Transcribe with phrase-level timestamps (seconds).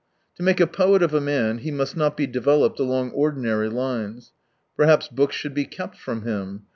[0.37, 4.31] To make a poet of a man, he must not be developed along ordinary lines.
[4.75, 6.63] Perhaps books should be kept from him.